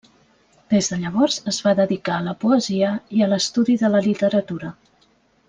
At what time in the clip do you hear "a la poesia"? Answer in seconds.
2.21-2.91